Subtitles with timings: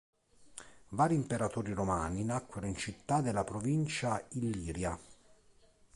[0.89, 4.97] Vari imperatori romani nacquero in città della provincia Illiria.